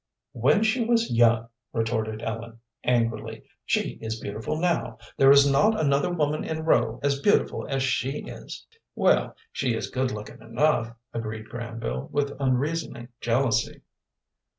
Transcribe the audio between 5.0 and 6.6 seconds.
There is not another woman